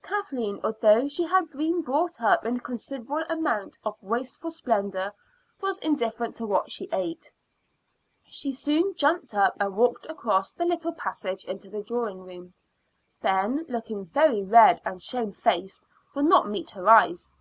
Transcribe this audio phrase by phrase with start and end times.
[0.00, 5.12] Kathleen, although she had been brought up in a considerable amount of wasteful splendor,
[5.60, 7.32] was indifferent to what she ate.
[8.24, 12.54] She soon jumped up and walked across the little passage into the drawing room.
[13.22, 17.32] Ben, looking very red and shamefaced, would not meet her eyes.